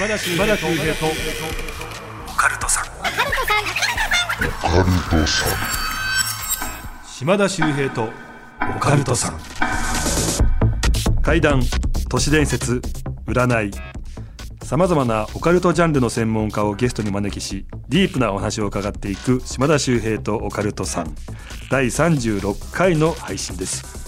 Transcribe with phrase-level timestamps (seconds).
[0.00, 0.46] 島田秀平
[0.94, 1.06] と。
[2.26, 2.84] オカルトさん。
[7.06, 8.08] 島田秀平と。
[8.76, 9.38] オカルトさん。
[11.20, 11.62] 怪談
[12.08, 12.80] 都市伝説。
[13.26, 13.70] 占い。
[14.62, 21.14] さまざまなオカルトジャンルの専門家をゲストに招きしディープなお話を伺っていく島田秀平とオカルトさん。
[21.70, 23.99] 第36回の配信です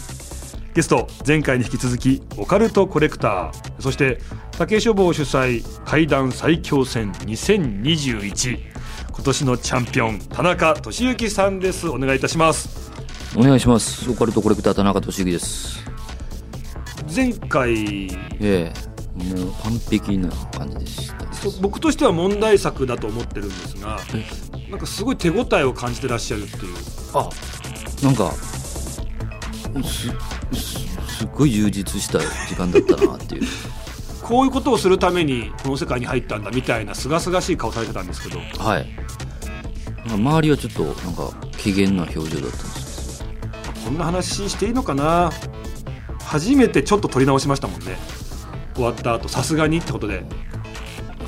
[0.75, 4.18] ゲスト前回に引き続きオカルトコレクターそして
[4.58, 8.72] 武井書房主催怪談最強戦2021
[9.13, 11.86] 今年のチャンピオン田中俊之さんです。
[11.89, 12.90] お願いいたします。
[13.36, 14.11] お願いします。
[14.11, 15.85] オカルトコレクター田中俊之です。
[17.14, 18.07] 前回
[18.41, 18.72] ええ
[19.14, 21.27] もう完璧な感じでした。
[21.61, 24.00] 僕としては問題作だと思ってるんですが
[24.71, 26.75] なんかすごい手応えを感じてらっしゃるっていう。
[27.13, 27.29] あ
[28.02, 28.32] なんか
[30.54, 33.42] すすすっごい充実した時間だったなっていう。
[34.22, 38.38] こういうことをするためにこの世界に入ったんだみたいな清々しい顔されてたんですけど。
[38.62, 38.86] はい。
[40.06, 43.24] まあ周りはちょっとなんか機嫌な表情だったんです。
[43.84, 45.30] こんな話していいのかな？
[46.24, 47.96] 初めてちょっと撮り直しましたもんね。
[48.74, 50.24] 終わった後さすがにってことで。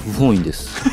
[0.05, 0.83] 不本意です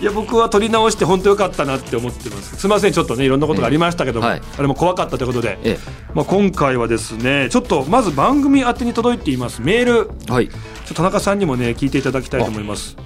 [0.00, 2.56] いや僕は撮り直して本当良かったなって思ってます。
[2.56, 4.42] すみませんちょっとねいろんなことがありましたけども、ええはい。
[4.58, 5.78] あれも怖かったということで、え
[6.14, 9.60] まあ、今回はですねちょっとまず番組宛てに届いています。
[9.60, 10.10] メール。
[10.28, 10.48] えはい。
[10.48, 12.96] ちょっと田中さんにもね聞いていただきたいと思います。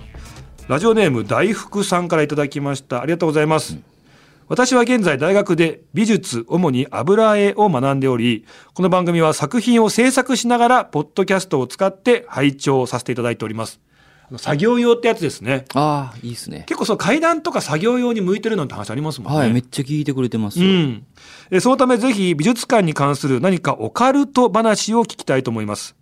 [0.69, 3.03] ラジオネーム大福さんからいただきました。
[3.03, 3.77] ありがとうございます、
[4.49, 13.81] 私は現在大学で美術主に油絵を学んでおりこの番組は作品を制作しながらポッドキャストを使って拝聴させていただいております
[14.37, 21.07] 作業用ってやつですねああいいですね結構そう階段とか作業用に向いてるなんて話ありますもんねはいめっちゃ聞いてくれてますよ、うん。
[21.51, 25.97] えそのためぜひ美術館に関する何かオカルト話を聞きたいと思います。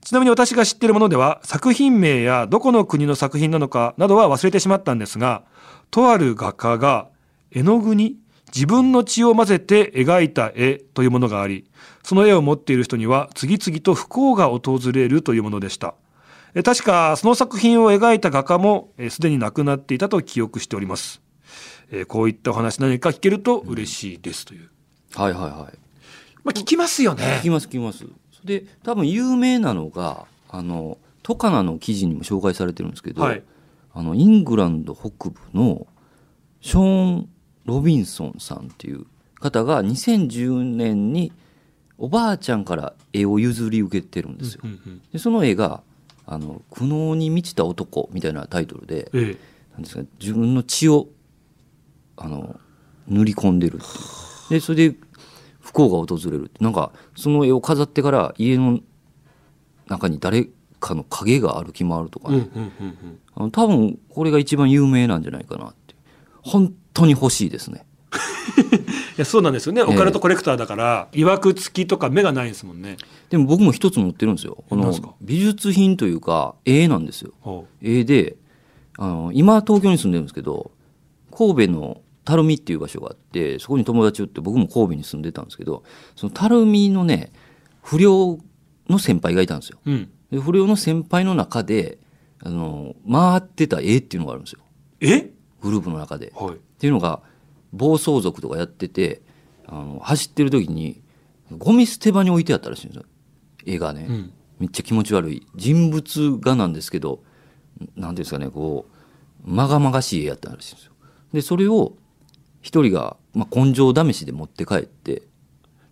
[0.00, 5.42] ちなみに私が知っているものでは作品名やどこの国の作品なのかなどは忘れてしまったんですが、
[5.90, 7.08] とある画家が
[7.50, 8.16] 絵の具に
[8.54, 11.68] 自分の血を混ぜて描いた絵というものがあり、
[12.04, 15.94] その絵を持っている人には次々と不幸が訪れるというものでした。
[16.58, 21.20] え確かその作品を描いた画家もえすでに亡くなっていたと記憶しております。
[21.90, 24.70] えーこういったお話何か聞けると嬉しいですという。
[25.14, 25.52] はいはいはい
[26.42, 27.50] まあ聞きますよ聞ねき。
[27.50, 28.06] ます聞きます
[28.42, 33.42] で多分有名なのがあのトカナの記事にも紹介されてるんですけど、はい。
[33.92, 35.86] あのイングランド北部の
[36.60, 37.28] ショーン・
[37.64, 39.06] ロビンソンさんっていう
[39.40, 41.32] 方が2010年に
[41.98, 44.60] おばあちゃんから絵を譲り受けてるんですよ。
[44.64, 45.82] うんうんでその絵が
[46.26, 49.36] あの「苦悩に満ちた男」みたいなタイトルでえ
[49.72, 51.08] なんですか自分の血を
[52.16, 52.58] あの
[53.08, 53.78] 塗り込んでる。
[54.50, 54.96] でそれで
[55.60, 56.44] 不幸が訪れる。
[56.46, 58.80] ってなんかその絵を飾ってから家の
[59.86, 60.48] 中に誰
[60.80, 62.48] かの影が歩き回るとかね。
[63.34, 65.94] あの多分これが一番有名なんじゃないかなって。
[66.42, 67.85] 本当に欲しいですね
[69.16, 69.82] いやそうなんですよね。
[69.82, 72.96] オカルトコレクターだから、曰く付きとか目がないんですもんね。
[73.30, 78.36] でも僕も一つ持ってるんですよこの美術品というか絵なんですよほ絵で
[78.98, 80.70] あの今東京に住んでるんですけど
[81.36, 85.82] 神戸の垂水っていう場所があってそこに友達をって僕も神戸に住んでたんですけど
[86.14, 87.32] その垂水のね
[87.82, 88.38] 不良
[88.88, 89.90] の先輩がいたんですよう。
[89.90, 90.10] うん。
[90.30, 91.98] で不良の先輩の中で
[92.42, 94.60] あの回ってた絵っていうのがあるんですよ
[95.00, 95.30] え？
[95.62, 96.32] グループの中で。
[96.36, 96.54] はい。
[96.54, 97.22] っていうのが
[97.76, 99.22] 暴走族とかやってて
[99.66, 101.02] あの走ってる時に
[101.50, 103.04] ゴミ捨て場に置いてあったらしいんですよ
[103.64, 104.32] 絵がね、うん。
[104.58, 107.22] めっちゃ気持ち悪い人物がなんですけど
[107.78, 108.86] 何ていうんですかねこ
[109.44, 110.92] うまがまがしい絵やったらしいんですよ
[111.32, 111.96] でそれを
[112.62, 115.22] 一人が、まあ、根性試しで持って帰って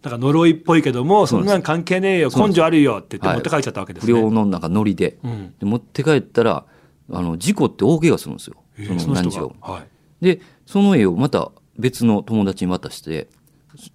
[0.03, 4.21] だから呪いっぽいけども、そんなん関係ねえよ、根性あるよって言ってはい持って帰っちゃったわけです不ね。
[4.21, 5.55] 良のなんかノリでうん。
[5.59, 6.67] で持って帰ったら
[7.11, 9.73] あの事故って大怪我するんですよえーその人何日かが。
[9.73, 9.87] はい。
[10.21, 13.29] でその絵をまた別の友達に渡して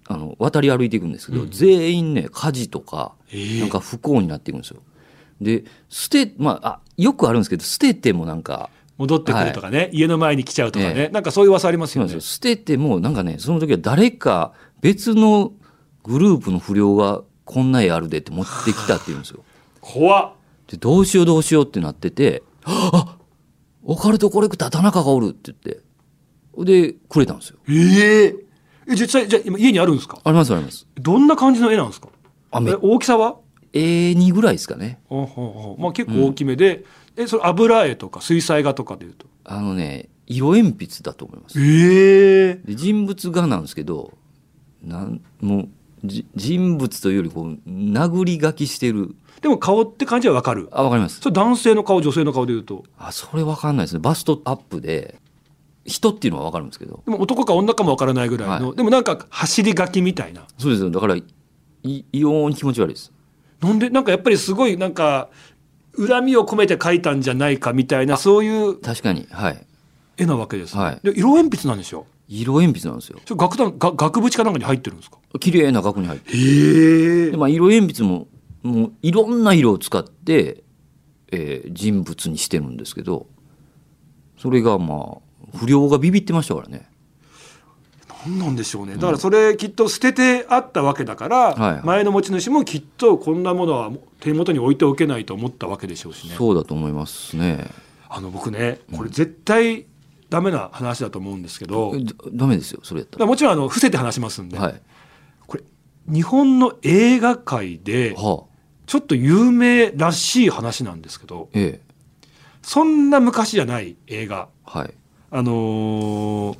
[0.06, 4.82] あの渡り歩いていくんですけど、うん全員ね火事とかえーなんか不幸になっていくんですよ。
[5.40, 8.68] で捨てまああよくあるんですけど捨ててもなんか
[8.98, 12.20] 戻ってくるとかね、家の前に来ちゃうとかね、えなんかそういう噂ありますよねよ。
[12.20, 14.52] 捨ててもなんかねその時は誰か
[14.82, 15.52] 別の
[16.04, 19.42] グループの不良がこんな絵あるでって持ってきたって言うんですよ。
[19.80, 20.32] 怖っ。
[20.68, 23.16] でどうしようどうしようってなってて「あ
[23.82, 25.82] オカルトコレクター田中がおる」って言って
[26.64, 27.58] でくれたんですよ。
[27.68, 28.34] ええ
[28.88, 30.18] え、実際、じゃあ今家にあるんですか？
[30.22, 30.86] ありますあります。
[30.96, 32.08] どんな感じの絵なんですか？
[32.50, 33.36] あめえ大きさは
[33.72, 35.00] ？A2 ぐらいですかね。
[35.08, 35.82] ほうほうほう。
[35.82, 36.84] まあ結構大きめで、
[37.16, 39.26] え、それ油絵とか水彩画とかでいうと？
[39.44, 41.60] あのね色鉛筆だと思います。
[41.60, 44.12] ええで人物画なんですけど
[44.82, 45.68] なんもう
[46.04, 49.14] じ人物というよりこう殴り書きしてる。
[49.40, 50.68] でも顔って感じはわかる？
[50.72, 51.20] あわかります。
[51.20, 52.84] それ男性の顔女性の顔で言うと？
[52.98, 54.00] あそれわかんないですね。
[54.00, 55.20] バストアップで
[55.84, 57.02] 人っていうのはわかるんですけど。
[57.04, 60.46] でも男か女かもわからないぐらいの、はでもなんか走り書きみたいな。
[60.58, 60.90] そうですよ。
[60.90, 61.24] だからい
[61.82, 63.12] 異様に気持ち悪いです。
[63.60, 65.30] なんでなんかやっぱりすごいなんか
[65.96, 69.26] 恨みを込めて描いたんじゃないかみたいなそういう確かに。
[69.30, 69.66] はい。
[70.16, 70.82] 絵なわけです、ね。
[70.82, 71.00] はい。
[71.02, 72.06] で色鉛筆なんですよ。
[72.28, 73.18] 色鉛筆なんですよ。
[73.26, 75.18] それ楽団が額縁かなんかに入ってるんですか？
[75.40, 78.28] 綺麗な額に入ってへえで、まあ、色鉛筆も
[78.62, 80.62] もういろんな色を使って、
[81.32, 83.26] えー人物にしてるんですけど
[84.38, 85.18] それがまあ
[85.54, 86.88] 不良がビビってましたからね。
[88.26, 88.94] なんなんでしょうね。
[88.94, 91.82] だからそれきっと捨ててあったわけだから、はいはい。
[91.84, 96.34] 前の持ち主もきっとこんなものは手元に置いておけないと思ったわけでしょうしね。
[96.36, 97.66] そうだと思いますね。
[98.08, 99.86] あの僕ねこれ絶対
[100.28, 103.26] ダメな話だと思うんですけど、えだかだダメですよそれやったら。
[103.26, 104.82] もちろんあの伏せて話しますんで、らはい。
[105.46, 105.64] これ
[106.06, 108.50] 日本の映画界ではあ。
[108.86, 111.90] ちょっと有名らしい話なんですけどええ。
[112.60, 114.48] そんな昔じゃない映画。
[114.64, 114.94] はい
[115.30, 116.58] あのー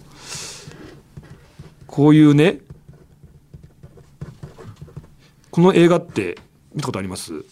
[1.86, 2.60] こういうね
[5.50, 6.38] この映画って
[6.72, 7.44] 見たことあります？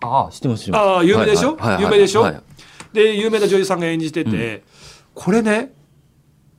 [0.00, 0.80] ああ知ってます知ってます。
[0.80, 1.82] ああ有名でしょ、はいはいはい。
[1.84, 2.40] 有名でしょ、はい
[2.94, 4.62] で有名な女優さんが演じてて、
[5.14, 5.72] これね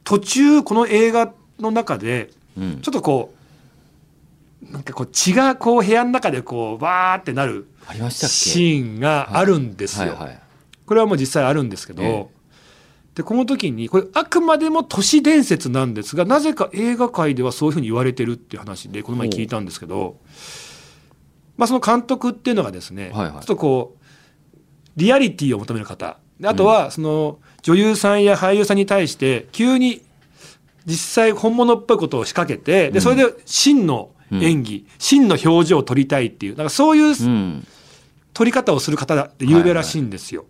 [0.03, 2.81] 途中この映画の中でうん。
[2.81, 3.33] ちょっとこ
[4.69, 7.67] うなんかこう血がこう部屋の中でこうバーってなる
[8.09, 10.13] シーンがあるんですよ。
[10.13, 10.39] はいはい。
[10.85, 12.27] これはもう実際あるんですけど、ええ
[13.15, 20.17] でこの時にこれあくまでも都市伝説なんですがなぜか映画界ではそういうふうに言われてるっていう話でこの前聞いたんですけど、
[21.57, 23.33] まあ、その監督っていうのがですね、はいはい。
[23.33, 24.03] ちょっとこう
[24.97, 26.17] リアリティを求める方。
[26.39, 30.01] であとはその女優さんや俳優さんに対して急に
[30.85, 37.67] 実際本物っぽいことを仕掛けてでそれで真の演技、真の表情を撮りたいっていうなんかそういううん。
[38.33, 40.45] 撮り方をする方だって有名らしいんですよ。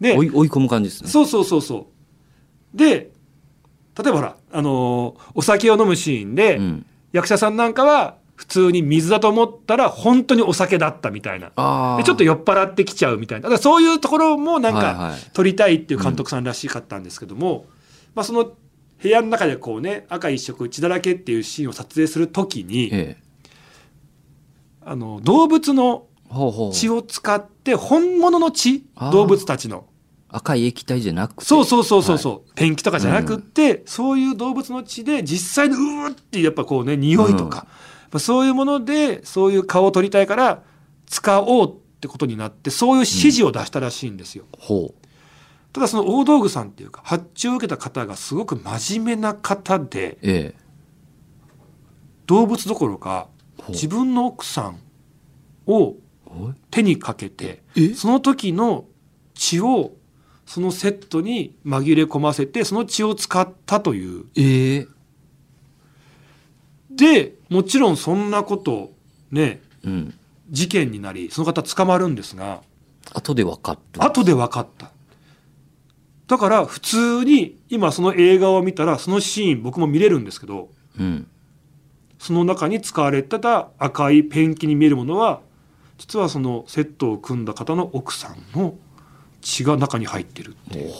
[0.00, 1.10] で追い追い込む感じですね。
[1.10, 1.86] そうそうそうそう。
[2.74, 3.10] で、
[3.96, 6.86] 例えばほら、あのーお酒を飲むシーンで、うん。
[7.12, 11.96] 役者さんなんかは普通に水だと思ったら本当にお酒だったみたいな。
[11.96, 13.44] でちょっと酔っ払ってきちゃうみたいな。
[13.44, 15.20] だからそういうところもなんはいかはい。
[15.32, 17.66] 撮りたいっていう監督さんらしかったんですけども、
[18.16, 18.52] まあその
[19.00, 23.22] 部屋の中でこうね、赤一色血だらけっていうシーンを撮影するときに、ええ。
[24.84, 26.06] あの、動物の
[26.72, 28.82] 血を使って本物の血
[29.12, 29.86] 動物たちの。
[30.34, 31.44] 赤い液体じゃなくて。
[31.44, 37.62] そうそうそうそうそう、ペンキとかじゃなくって、そういう動物の血で実際にうーっていうやっぱこうね匂いとか、や
[38.06, 40.62] っぱそういうものでそういう顔を取りたいから
[41.06, 44.44] 使おうってことになってそういう指示を出したらしいんですよ。
[44.58, 44.94] ほう。
[45.72, 50.64] ただその大道具さんっていうか発注を受けた方がすごく真面目な方でええ。
[52.26, 53.28] 動物どころか
[53.68, 54.78] 自分の奥さん
[55.66, 55.96] を
[56.70, 57.94] 手にかけてえ？
[57.94, 58.84] その時の
[59.34, 59.92] 血を
[60.46, 64.24] そのセットに紛れ込ませてその血を使ったという。
[64.36, 64.86] ええ。
[66.90, 68.92] でもちろんそんなこと
[69.30, 70.14] ねうん。
[70.50, 72.60] 事件になりその方捕まるんですが
[73.12, 74.90] 後で分かる後で分かった。
[76.26, 80.68] だから普通に今その映画を見たらそのシーン僕も見れるんですけど
[80.98, 81.26] うん。
[82.18, 85.40] その中に使われてた赤いペンキに見えるものは
[85.98, 88.74] 実はそのセットを組んだ方の奥さんの
[89.44, 90.92] 血が中に入ってるっていう。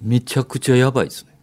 [0.00, 1.32] めちゃくちゃやばいですね。
[1.32, 1.34] っ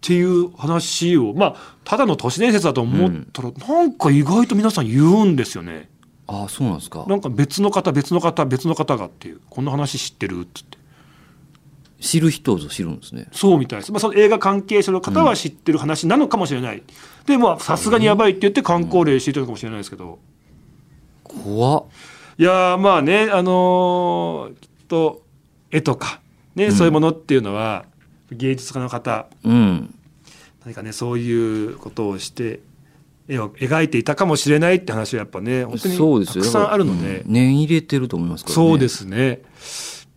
[0.00, 5.88] ていう話をまあただの都市伝説だと思ったら、なんか意外と皆さん言うんですよね。
[6.26, 7.04] ああそうなんですか。
[7.08, 10.78] なんか別の方別の方別の方がっていうこんな話知ってるっつって。
[11.98, 13.26] 知る人ぞ知るんですね。
[13.32, 16.82] そうみたいです、まあ、その映画関係者の方は知ってる話なのかもしれない、
[17.24, 20.18] でまあさすがにやばいって言って観光例してるのかもしれないですけど、
[21.24, 21.84] 怖っ
[22.38, 25.22] いやーまあねあのーきっと
[25.70, 26.20] 絵とか
[26.54, 27.84] ね、そういうものっていうのは
[28.32, 29.94] 芸術家の方うん。
[30.64, 32.60] 何かねそういうことをして
[33.28, 38.54] 絵を描いていたかもしれないって話はやっぱね本当にたくさんあるので、うん念入れてると思いますからね。
[38.54, 39.42] そうですね。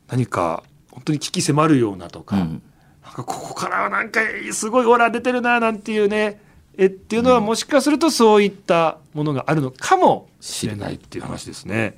[0.08, 2.62] 何か本当に危機迫るようなとか、うん。
[3.04, 4.22] なんかここからはなんか
[4.54, 6.42] すごいオーラ出てるななんていうね
[6.80, 11.96] 絵っていうのはもしかするとそういったものがあるのかもしれないっていう話ですね。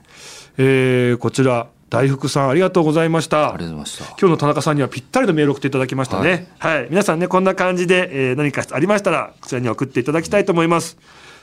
[0.58, 3.50] えーこちら大福さんありがとうございました。
[3.50, 6.48] ありがとうございました今日の田中さんにはぴったりのメールを送っていただきましたね。
[6.58, 10.98] はい、皆さんねこんな感じで、えー何かありましたらこちらに送っていただきたいと思います。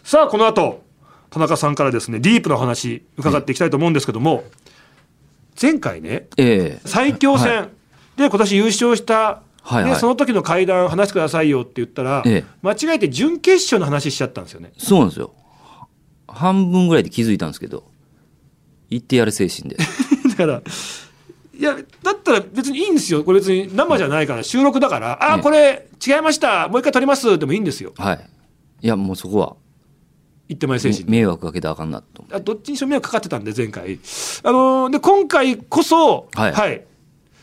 [0.05, 0.83] さあこの後
[1.31, 4.45] 田中さんからですねディープなお話伺っていきたいと思うんですけども、
[5.61, 7.69] 前回ねええ最強戦
[8.17, 9.93] で今年優勝した、はいはい。
[9.93, 12.45] でその時の会談話してくださいよって言ったら、ええ。
[12.63, 14.73] 間違えて準決勝の話しちゃったんですよね。
[14.79, 15.35] そうなんですよ。
[16.27, 17.85] 半分ぐらいで気づいたんですけど
[18.91, 19.77] 言ってやる精神で。
[20.29, 20.63] だから
[21.59, 23.25] いやだったら別にいいんですよ。
[23.25, 27.93] これ別に生じゃないから収録だからああねこれ違いましたもう一回撮りますでもいいんですよ。
[27.99, 28.31] はい。
[28.81, 29.57] いやもうそこは
[30.49, 33.99] 言ってまい精神迷惑かけたらあかんなと思あどっちにしろ迷惑かかってたんで前回。
[34.45, 36.85] あのーで今回こそはい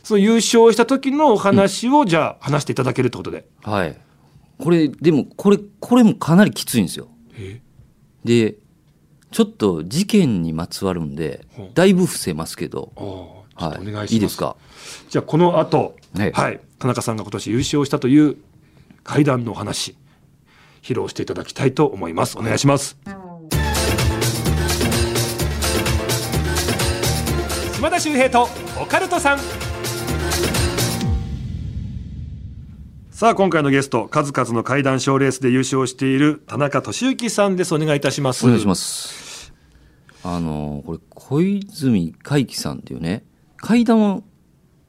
[0.06, 3.48] その優勝した時のお話を、じゃあ話していただけるってことで。
[3.66, 3.98] うはい。
[4.60, 7.08] これでもこれこれもかなりきついんですよ。
[7.36, 7.60] え？
[8.24, 8.56] で
[9.32, 12.92] ちょっと事件にまつわるんでだいぶ伏せますけど。
[13.56, 14.18] はいとお願いします、い。
[14.18, 14.56] いですか？
[15.10, 16.32] じゃあこの後、はい。
[16.32, 16.60] はい。
[16.78, 18.38] 田中さんが今年優勝したという
[19.04, 19.98] 階段のお話
[20.84, 22.38] 披露していただきたいと思います。
[22.38, 22.96] お願いします。
[27.74, 28.48] 島田秀平と
[28.80, 29.40] オカルトさん
[33.16, 37.74] さあ今回のゲスト数々の階段賞レースで優勝している田中俊之さんです。
[37.74, 38.46] お願いいたします。
[38.46, 39.54] お願いします。
[40.22, 43.24] あのこれ小泉海輝さんっていうね
[43.56, 44.24] 怪談を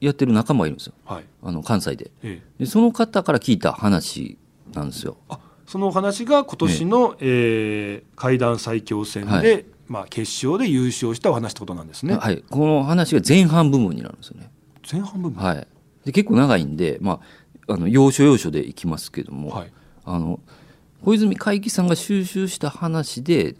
[0.01, 0.93] やってる仲間がいるんですよ。
[1.05, 2.11] はい、あの関西で。
[2.21, 2.63] ええ。
[2.65, 4.37] でその方から聞いた話
[4.73, 5.15] なんですよ。
[5.29, 9.65] あそのお話が今年の、えー階段最強戦で、はい。
[9.87, 12.17] まあ、決勝で優勝したお話ってことなんですね。
[12.17, 14.51] はい、この話が前半部分になるんですよね。
[14.91, 15.67] 前半部分、はい、
[16.03, 19.71] で結構長いんで、まあ、あの要所要所でいきますけども、はい
[20.05, 20.39] あの
[21.03, 23.55] 小泉海輝さんが収集した話で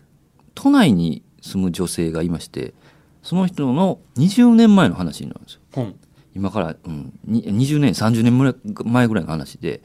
[0.56, 2.74] 都内に住む女性がいまして
[3.22, 5.62] その人の20年前の話になるんですよ。
[5.74, 5.96] 本
[6.34, 8.38] 今から、うん、に20年30年
[8.86, 9.82] 前ぐらいの話で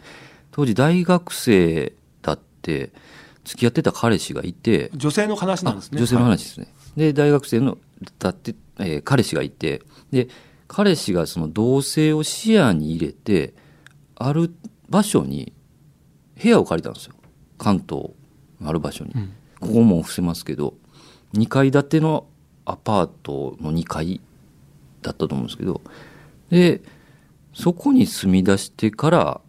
[0.51, 2.93] 当時大学生だって
[3.45, 5.97] 付き合ってた彼氏がいて女性の話なんですね。
[5.97, 7.79] あ女性のはい話ですね、で大学生の
[8.19, 10.29] だって、えー彼氏がいてで
[10.69, 13.55] 彼氏がその同性を視野に入れて
[14.17, 14.55] ある
[14.89, 15.53] 場所に
[16.41, 17.15] 部屋を借りたんですよ。
[17.59, 18.11] 関東
[18.61, 19.33] のある場所に、うん。
[19.61, 20.75] ここも伏せますけど
[21.35, 22.27] 2階建ての
[22.65, 24.21] アパートの2階
[25.03, 25.81] だったと思うんですけど
[26.51, 26.83] で
[27.55, 29.41] そこに住み出してから、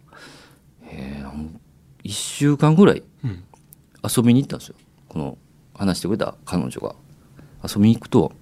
[0.84, 1.24] え
[2.04, 3.44] 1週間ぐらいうん。
[4.06, 4.74] 遊びに行ったんですよ。
[5.08, 5.38] この
[5.74, 6.94] 話してくれた彼女が。
[7.66, 8.32] 遊びに行くと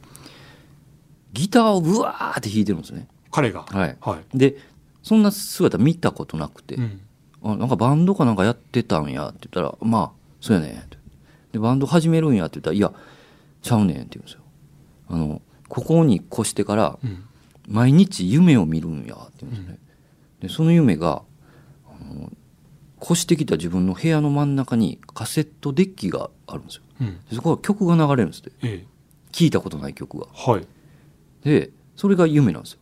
[1.32, 3.06] ギターをブワーって弾いてるんですね。
[3.30, 3.96] 彼が、はい。
[4.00, 4.38] はい。
[4.38, 4.56] で
[5.02, 7.00] そんな姿見たことなくて、うん。
[7.42, 10.98] あなんかバンドかなんかやってたんやって言ったら「まあそうやねん」って。
[11.52, 12.92] でバンド始めるんやって言ったら「いや
[13.62, 14.40] ちゃうねん」って言うんですよ。
[15.08, 17.24] あのここに越してからうん。
[17.68, 19.78] 毎日夢を見るんやって言うんですね、
[20.40, 21.22] でその夢が
[21.86, 22.32] あの
[23.00, 26.82] 越してきた自分の部屋の真ん中にカセットデッキがあるんですよ。
[27.00, 27.20] うん。
[27.30, 28.52] でそこから曲が流れるんですって。
[28.62, 28.86] え
[29.30, 30.26] 聞いたことない曲が。
[30.46, 30.66] えはい。
[31.44, 32.80] でそれが夢なんですよ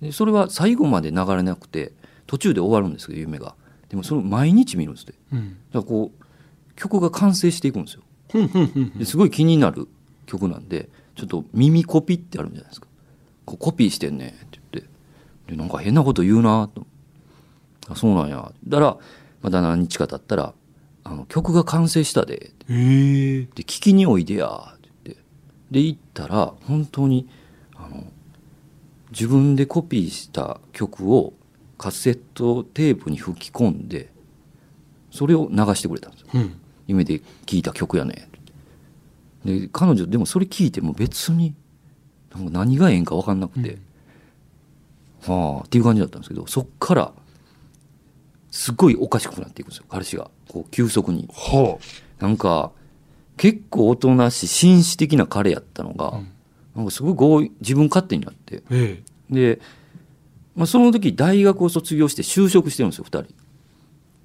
[0.00, 1.92] でそれは最後まで流れなくて
[2.26, 3.54] 途中で終わるんですけど夢が。
[3.88, 5.14] でもそれを毎日見るんですって。
[5.32, 5.50] うん。
[5.50, 8.02] だからこう曲が完成していくんですよ。
[8.98, 9.88] ですごい気になる
[10.26, 12.88] 曲なんでちょっと耳コピってあるんじゃないですか。
[13.44, 14.90] こうコピーしてんねって言って。
[15.52, 16.86] でなんか変なこと言うなと。
[17.88, 18.52] あそうなんや。
[18.66, 18.96] だから
[19.42, 20.52] また何日か経ったら
[21.04, 25.22] あの曲が完成したでええで聞きにおいでやって言って。
[25.70, 27.28] で行ったら本当に
[29.16, 31.32] 自分でコピーした曲を
[31.78, 34.10] カセットテープに吹き込んで
[35.10, 36.26] それを流してくれたんですよ。
[36.34, 36.60] うん。
[36.86, 38.28] 夢で聴いた曲やね。
[39.46, 41.54] で彼女でもそれ聞いても別に
[42.34, 43.78] なんか何がええんか分かんなくて、
[45.22, 47.12] はあっていう感じだったんですけどそっから
[48.50, 49.86] すごいおかしくなっていくんですよ。
[49.88, 51.26] 彼氏がこう急速に。
[51.32, 51.78] は
[52.18, 52.72] なんか
[53.38, 56.35] 結構おとなしい紳士的な彼やったのが、うん
[56.76, 58.58] なんかすごい強引自分勝手になって。
[58.58, 59.02] あえ。
[59.30, 59.60] で、
[60.54, 63.34] まあ、その時大学を卒業して就職してるんですよ2人。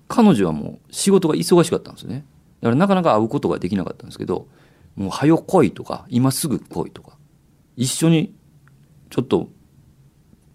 [0.08, 2.25] 彼女はもう仕事が忙しかったんですよね。
[2.60, 4.48] だからなかなか会うことができなかったんですけど
[4.96, 7.17] もう「はよ来い」とか「今すぐ来い」とか
[7.77, 8.34] 一緒に
[9.10, 9.50] ちょっと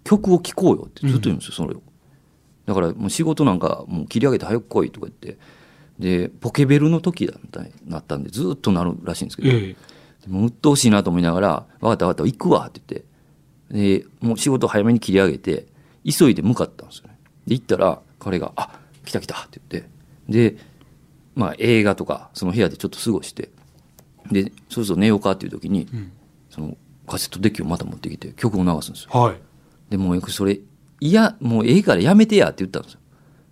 [0.04, 1.82] 曲を聴こうよってずっと言うんですよ、それを
[2.66, 5.38] だからもう仕事なんかもう切り上げて早く来いとか言って。
[5.98, 9.76] でポケベルの時だったなったんでずっとなるらしいんですけど、ええ
[10.26, 13.06] でもう鬱陶しいなと思いながら「分かった分かった行くわ」って言って。
[13.68, 15.66] でもう仕事早めに切り上げて
[16.04, 17.18] 急いで向かったんですよね。
[17.47, 19.90] で行ったら彼が「あ来た来た」って言って。
[20.28, 20.56] で
[21.35, 23.50] まあ映画とかその部屋でちょっと過ごして。
[24.30, 26.12] でそろそろ寝ようかっていう時にうん。
[26.50, 29.11] そのカセットデッキをまた持ってきて曲を流すんですよ。
[29.11, 29.37] はい。
[29.90, 30.59] でもうそれ
[31.00, 33.00] いやもうええからやめてやって言ったんですよ。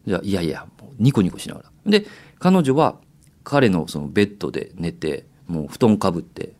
[0.07, 1.71] じゃあいやいやもうニコニコしながら。
[1.87, 2.07] で
[2.39, 2.97] 彼女は
[3.43, 6.55] 彼のそのベッドで寝てもう布団かぶって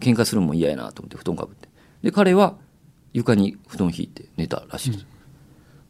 [0.00, 1.68] 喧嘩するのも嫌やなと思って布団かぶって。
[2.02, 2.56] で彼は
[3.12, 5.06] 床に布団引いて寝たらしいです、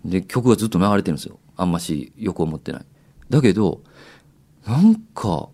[0.05, 1.39] で曲がずっと流れてるんですよ。
[1.57, 2.85] あんまし欲を持ってない。
[3.29, 3.83] だけど
[4.67, 5.49] なんか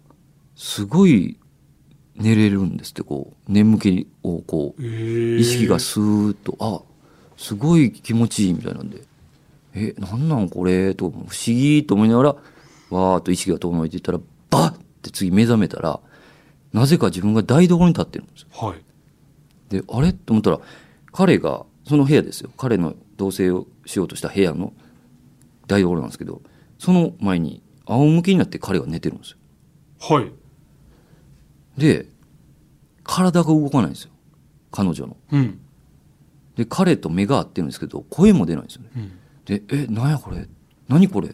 [0.54, 1.38] すごい
[2.16, 6.82] 寝れるんですってこう眠気をこう意意識がスーッとあ
[7.36, 9.02] すごい気持ちいいみたいなんで。
[9.76, 10.94] えなんなんこれ？
[10.94, 12.28] と不思議と思いながら
[12.90, 15.98] わーっと意識が遠のいていったらバッって次目覚めたら
[16.74, 18.48] なぜか自分が台所に立ってるんですよ。
[18.52, 18.82] はい。
[19.70, 20.12] であれ？
[20.12, 20.60] と思ったら
[21.12, 22.50] 彼がその部屋ですよ。
[22.58, 24.72] 彼の同棲をしようとした部屋の
[25.68, 26.42] 台所なんですけど
[26.78, 29.38] その前に仰向けになって彼が寝てるんですよ。
[30.00, 30.32] はい。
[31.78, 32.06] で
[33.04, 34.10] 体が動かないんですよ。
[34.72, 35.16] 彼女の。
[35.30, 35.60] うん。
[36.56, 38.90] で彼と目が合ってるんですけど声も出ないんですよね。
[38.96, 39.12] うん。
[39.44, 40.48] で「えなんやこれ？
[40.88, 41.28] 何これ?」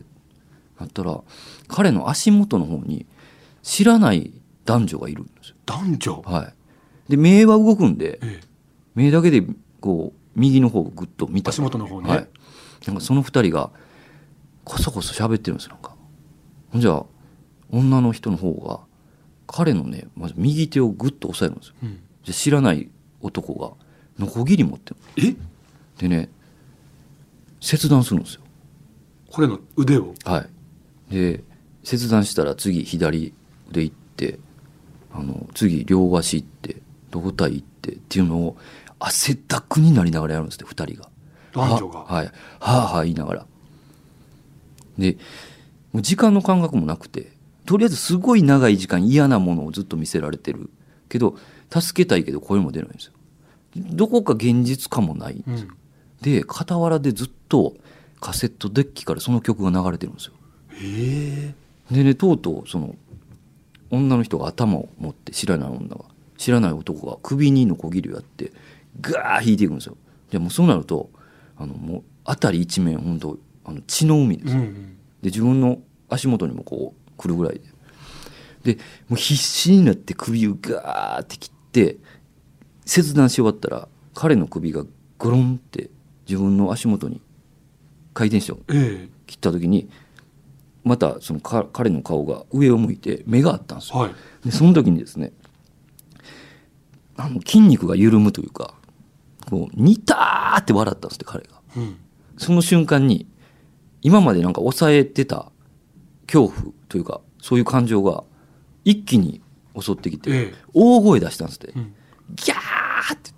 [0.78, 1.20] なったら
[1.68, 3.06] 彼の足元の方に
[3.62, 4.32] 知らない
[4.70, 5.56] 男女がいるんですよ。
[5.66, 6.22] 男女？
[6.24, 7.10] はい。
[7.10, 8.40] で目は動くんでええ。
[8.94, 9.42] 目だけで
[9.80, 11.50] こう右の方をグッと見た。
[11.50, 12.08] 足元の方ね。
[12.08, 12.28] はい、
[12.86, 13.70] なんかその二人が
[14.62, 15.96] こそこそ喋ってるんですよなんか。
[16.70, 17.02] ほんじゃ
[17.70, 18.80] 女の人の方が
[19.48, 21.74] 彼のねまず右手をグッと押さえるんですよ。
[21.82, 22.00] うん。
[22.22, 22.88] じゃ知らない
[23.20, 23.72] 男が
[24.18, 24.96] ノコギリ持ってる。
[25.16, 25.34] え？
[26.00, 26.28] でね
[27.60, 28.42] 切断するんですよ。
[29.30, 30.14] これの腕を？
[30.24, 30.46] は
[31.10, 31.12] い。
[31.12, 31.42] で
[31.82, 33.34] 切断したら次左
[33.70, 34.38] 腕行って
[35.12, 36.76] あの次両足行って
[37.10, 38.56] 胴体行ってっていうのを
[38.98, 41.08] 汗だくになりながらやるんですって二人が。
[41.52, 41.98] 男女が。
[42.00, 42.26] ははい。
[42.26, 43.46] はあはあ言いながら。
[44.98, 45.16] で
[45.92, 47.32] もう時間の感覚もなくて
[47.66, 50.70] とりあえずすごい長い時間嫌なものをずっと見せられてる。
[51.08, 51.36] けど
[51.70, 53.12] 助けたいけど声も出ないんですよ。
[53.76, 55.76] どこか現実かもないんですよ、うん。
[56.22, 57.74] で傍らでずっと
[58.20, 60.32] カセットデッキからその曲が流れてるんですよ。
[60.82, 61.54] え
[61.90, 62.94] えでねとうとうその
[63.90, 66.04] 女の人が頭を持って知らない女が
[66.37, 68.52] 知らない男が首にノコギリをやって
[69.00, 69.97] ガー引いていくんですよ。
[70.30, 71.11] でもうそうなると
[71.56, 74.73] あのもう辺り一面本当あの血の海ですよ、うんうん。
[74.75, 77.61] で自分の足元にもこう来るぐらい
[78.62, 78.75] で。
[78.75, 78.78] で
[79.09, 81.97] もう必死になって首をガーって切って
[82.84, 84.84] 切断し終わったら彼の首が
[85.19, 85.91] ゴロンって
[86.28, 87.21] 自分の足元に
[88.12, 89.08] 回転してえ。
[89.26, 89.88] 切った時に
[90.84, 93.99] またそのか彼の顔が上を向いて目があったんですよ。
[93.99, 94.14] えはい。
[94.47, 95.32] でその時にですね
[97.16, 98.75] あの筋肉が緩むというか
[99.50, 101.60] こうニターって笑ったんですって彼が。
[101.76, 101.97] うん。
[102.38, 103.26] その瞬間に
[104.02, 105.52] 今までなんか抑えてた
[106.26, 108.25] 恐怖というかそういう感情が
[108.84, 109.43] 一気に
[109.78, 110.54] 襲ってきてええ。
[110.73, 111.73] 大声出したんですって。
[111.73, 111.95] うん。
[112.34, 113.30] ギャーって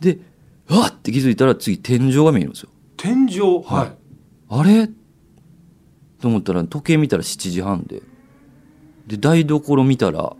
[0.00, 0.16] 言って。
[0.16, 0.22] で
[0.68, 2.70] うわっって気づいたら次天井が見えるんですよ。
[2.96, 3.40] 天井？
[3.40, 3.96] はい、はい。
[4.48, 4.90] あれ？
[6.20, 8.02] と思ったら時計見たら7時半で。
[9.06, 10.36] で台所見たらっ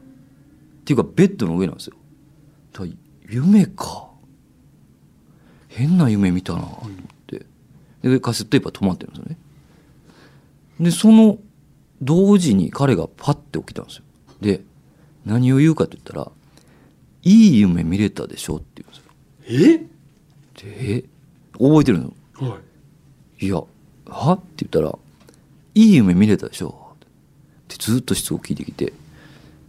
[0.85, 1.97] ていうかベッドの上なんですよ。
[2.73, 2.85] だ
[3.29, 4.11] 夢か。
[5.69, 6.93] 変な夢見たなと思っ
[7.27, 7.47] て。
[8.03, 9.39] でカセットテープは止まってるんですよね。
[10.81, 11.39] でその
[12.03, 14.03] 同時に彼がパッて起きたんですよ。
[14.41, 14.63] で
[15.25, 16.31] 何を言うかって言ったら
[17.23, 19.13] 「いい夢見れたでしょ」って言うんですよ。
[19.75, 19.79] え？
[19.79, 21.05] でえ？
[21.59, 22.13] 覚えてるの？
[22.35, 22.59] は
[23.39, 23.47] い。
[23.47, 23.63] いや、
[24.07, 24.33] は？
[24.35, 24.99] って言ったら、
[25.77, 26.95] いい夢見れたでしょ？
[26.95, 26.97] っ
[27.69, 28.95] てずっと質を聞いてきて、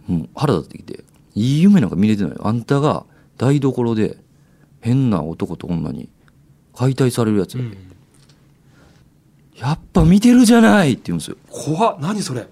[0.06, 2.32] もう腹立ってきて、いい夢なんか見れてない。
[2.32, 2.38] よ。
[2.44, 3.04] あんたが
[3.36, 4.16] 台所で
[4.80, 6.08] 変な男と女に
[6.74, 7.76] 解体されるやつうん。
[9.54, 10.92] やっぱ見てるじゃない！
[10.92, 11.36] って言うんですよ。
[11.50, 11.98] 怖っ。
[12.00, 12.46] 何それ？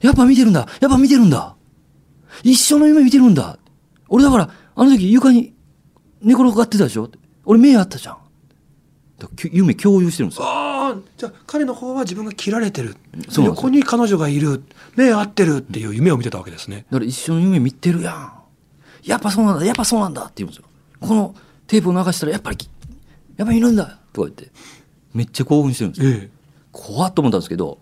[0.00, 0.66] やっぱ見てるんだ。
[0.80, 1.54] やっぱ見てるんだ。
[2.42, 3.58] 一緒の夢見てるんだ。
[4.08, 5.52] 俺だから、あの時床に
[6.22, 7.10] 寝転がってたでしょ？
[7.44, 8.16] 俺目あったじゃん。
[9.52, 10.46] 夢共有してるんですよ。
[11.16, 12.96] じゃあ彼の方は自分が切られてる
[13.36, 14.62] 横に彼女がいる
[14.96, 18.42] 目合ってるっていう夢を見てたわけですねだから一緒の夢見てるやん。
[19.04, 20.68] やっぱそうなんだ、やっぱそうなんだって言うんですよ。
[21.00, 21.34] この
[21.66, 22.70] テープを流したらやっぱりき、
[23.36, 24.50] やっぱりいるんだとか言って、
[25.12, 26.12] めっちゃ興奮してるんですよ。
[26.12, 26.30] え
[26.70, 27.78] 怖っと思ったんですけど、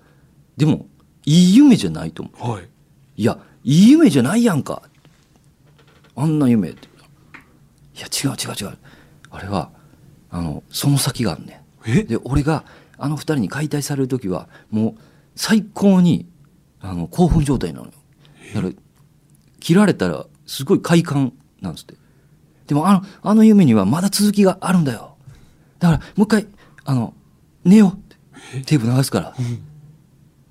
[0.57, 0.87] でも、
[1.27, 2.35] いい夢じゃないと思う。
[2.38, 2.68] えはい
[3.16, 4.83] いや、いい夢じゃないやんか。
[6.16, 6.88] あんな夢って。
[7.96, 8.79] いや、違う違う違う。
[9.31, 9.70] あれは、
[10.31, 12.64] あの、その先があんねで俺が
[13.01, 15.01] あの二人に解体される時はもう
[15.35, 16.27] 最高に
[16.81, 17.93] あの興奮状態なのよ。
[18.55, 18.75] だから
[19.59, 21.95] 切られたらすごい快感なんですって。
[22.67, 25.17] でもあのあの夢にはまだ続きがあるんだよ。
[25.79, 26.47] だからもう一回
[26.85, 27.15] あの
[27.65, 29.35] 寝ようってテープ流すから。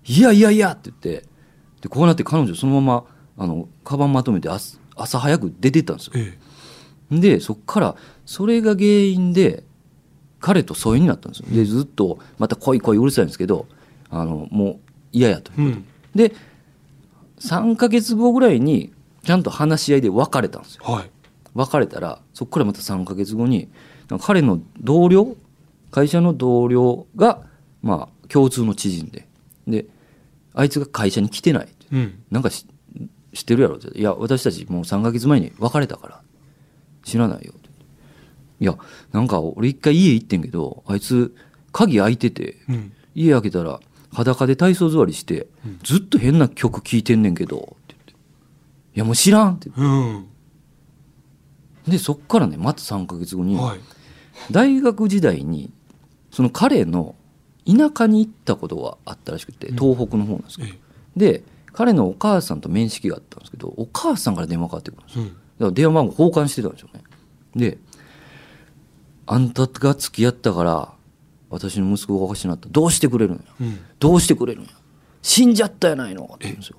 [0.05, 1.27] いやいやいやって言って
[1.81, 3.03] でこうなって彼女そのま
[3.37, 6.13] まあのカバンまとめて朝朝早く出てったんですよ。
[6.15, 6.37] え。
[7.11, 9.63] でそっからそれが原因で
[10.39, 11.47] 彼と疎遠になったんですよ。
[11.51, 13.67] でずっとまた恋恋うるさいんですけど
[14.09, 14.79] あのもう
[15.11, 15.85] 嫌やとえうん。
[16.15, 16.33] で
[17.39, 18.91] 3ヶ月後ぐらいに
[19.23, 20.83] ちゃんと話し合いで別れたんですよ。
[20.85, 21.09] はい。
[21.53, 23.69] 別れたらそこからまた3ヶ月後に
[24.21, 25.35] 彼の同僚
[25.91, 27.41] 会社の同僚が
[27.81, 29.27] まあ共通の知人で
[29.67, 29.85] で
[30.53, 32.23] あいつが会社に来てないうん。
[32.31, 32.65] なんかし
[33.33, 36.21] 知ってるやろ?」って「いや私たちもう3ヶ月前に別れたから
[37.03, 37.53] 知らないよ」
[38.59, 38.77] いや
[39.11, 41.35] なんか俺一回家行ってんけどあいつ
[41.71, 42.91] 鍵開いててうん。
[43.15, 43.79] 家開けたら
[44.13, 45.47] 裸で体操座りして
[45.83, 48.13] ずっと変な曲聴いてんねんけどって言って
[48.95, 50.25] 「いやもう知らん」ってうん。
[51.87, 53.79] でそっからねまた3ヶ月後にはい。
[54.51, 55.71] 大学時代に
[56.31, 57.15] その彼の
[57.65, 60.79] 田舎に行ったことがあったらしくて東北の方なんですけど、え。
[61.17, 61.43] で
[61.73, 65.23] 彼のお母さんと面識があったんですけどお母さんから電話かかってくるんですよ。
[65.23, 65.29] うん。
[65.29, 67.03] だから電話番号交換してたんですよね。
[67.55, 67.77] で
[69.31, 70.91] 「あんたが付き合ったから
[71.51, 72.67] 私の息子がおかしなった。
[72.67, 73.41] どうしてくれるんや？
[73.61, 73.79] うん。
[73.99, 74.69] どうしてくれるんや？
[75.21, 76.77] 死んじゃったやないの」って言うんですよ。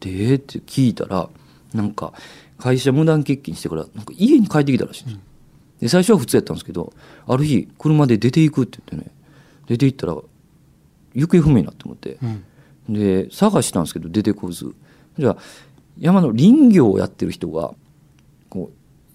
[0.00, 0.34] でえ？
[0.34, 1.28] ーって聞いたら
[1.74, 2.14] なんか
[2.56, 5.20] 会社無断欠勤してからなんか家に帰ってきたらしいんですよ。
[5.80, 6.94] で最初は普通やったんですけど
[7.26, 9.14] ある日車で出ていくって言ってね。
[9.66, 10.16] 出て行ったら
[11.14, 12.18] 行方不明になって思って。
[12.22, 12.44] うん。
[12.94, 14.74] で探したんですけど出てこず。
[15.18, 15.36] じゃあ
[15.98, 17.74] 山の林業をやってる人が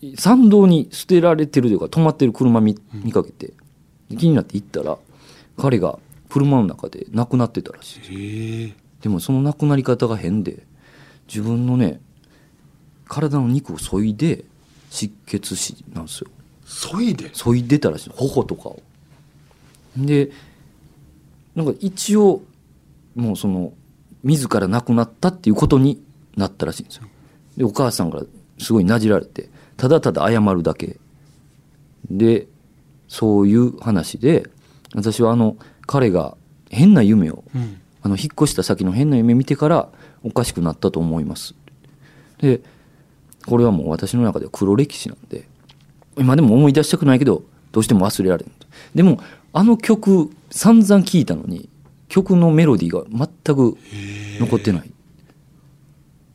[0.01, 3.53] こう山道に捨てられてるというか止まってる車見見かけて
[4.17, 4.97] 気になって行ったら
[5.57, 7.97] 彼が車の中で亡くなってたらし
[8.67, 8.73] い。
[9.01, 10.63] でもその亡くなり方が変で
[11.27, 12.01] 自分のね
[13.07, 14.43] 体の肉を削いで
[14.89, 16.27] 失血死なんですよ。
[16.65, 17.29] そいで？
[17.33, 18.81] 削いでたらしい頬とかを。
[19.97, 20.31] で
[21.55, 22.41] なんか一応
[23.15, 23.73] もうその
[24.23, 26.01] 自ら亡くなったっていうことに
[26.38, 27.07] なったらしいんですよ。
[27.57, 28.23] でお母さんから
[28.59, 30.97] すごいなじられてただただ謝るだけ。
[32.11, 32.47] で
[33.07, 34.49] そういう話で
[34.93, 35.55] 私はあの
[35.87, 36.35] 彼が
[36.69, 37.81] 変な夢をうん。
[38.01, 39.89] あの引っ越した先の変な夢見てから
[40.23, 41.53] おかしくなったと思います。
[42.39, 42.61] で
[43.45, 45.47] これはもう私の中では黒歴史なんで
[46.17, 48.51] 今でも思い出したくないけどどうしても忘れられん
[48.95, 49.19] でも
[49.51, 51.67] あの曲散々聴いたのに
[52.07, 53.77] 曲のメロディーが全く
[54.39, 54.87] 残ってない。
[54.87, 54.91] っ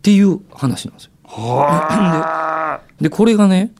[0.02, 1.11] ていう話なんですよ。
[1.24, 2.63] はあ
[3.01, 3.73] でこれがね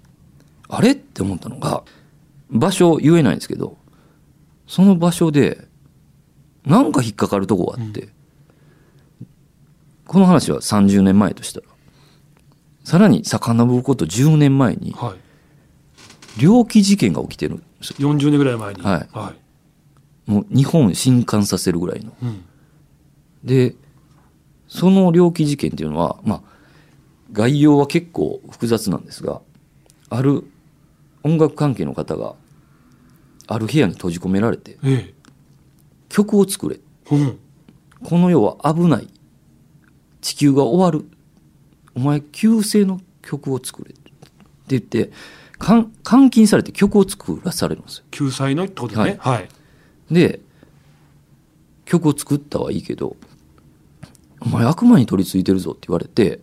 [0.69, 1.83] あれって思ったのが
[2.51, 3.77] 場所言えないんですけど
[4.67, 5.67] その場所で
[6.65, 8.09] なんか引っかかるとこがあって、
[10.07, 11.67] この話は30年前としたら
[12.85, 16.41] さらに遡ること10年前にはい。
[16.41, 18.13] 猟奇事件が起きてるんですよ。
[18.13, 18.83] 40年ぐらい前に。
[18.83, 19.09] はい。
[19.17, 19.33] は
[20.27, 20.31] い。
[20.31, 22.13] もう日本を震撼させるぐらいの。
[22.23, 22.45] うん。
[23.45, 23.75] で
[24.69, 26.54] その猟奇事件っていうのはまあ
[27.35, 29.42] 概要は結構複雑なんですが
[30.09, 30.44] ある
[31.25, 32.37] 音楽関係の方が
[33.49, 35.14] ある部屋に閉じ込められてええ。
[36.09, 36.79] 曲を作れ。
[37.11, 37.38] うん。
[38.05, 39.09] この世は危ない。
[40.20, 41.11] 地球が終わる。
[41.97, 43.90] お前旧姓の曲を作れ。
[43.90, 44.01] って
[44.68, 45.11] 言って
[45.59, 48.05] 監禁されて曲を作らされるんですよ。
[48.12, 49.16] 救済のってことね。
[49.18, 49.49] はい。
[50.11, 50.40] で
[51.85, 53.16] 曲を作ったはいいけど
[54.40, 56.40] お前悪魔に取り付いてるぞって言われて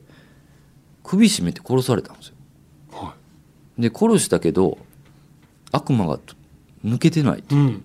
[1.03, 2.35] 首絞めて殺されたんですよ。
[2.91, 3.15] は
[3.77, 4.77] で殺したけど
[5.71, 6.35] 悪魔がと
[6.85, 7.83] 抜けてないいうん。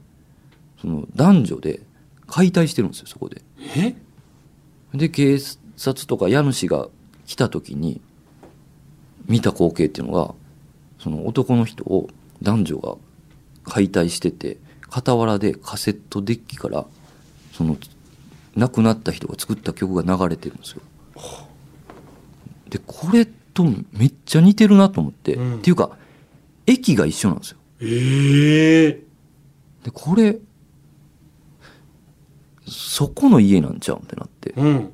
[0.81, 1.81] その男女で
[2.27, 3.43] 解体してるんですよそこで。
[3.77, 3.95] え？
[4.95, 5.39] で警
[5.77, 6.89] 察とか家主が
[7.27, 8.01] 来た時に
[9.27, 10.35] 見た光景っていうのが
[10.99, 12.09] その男の人を
[12.43, 12.97] 男女が
[13.65, 16.87] 解体してて傍らでカセットデッキから
[17.53, 17.77] その
[18.55, 20.83] 亡くなった人が作った曲が流れてるんですよ。
[22.69, 25.59] でこれとめっちゃ似てるなと思って、うん。
[25.59, 25.97] っていうか
[26.67, 27.59] 駅が一緒なんですよ。
[27.81, 28.91] ええ。
[29.85, 30.39] でこれ
[32.67, 34.53] そこの家なんちゃうんってなって。
[34.57, 34.93] うん。